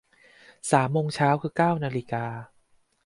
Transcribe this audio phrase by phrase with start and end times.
[0.71, 2.25] สามโมงเช้า คือเก้านาฬิกา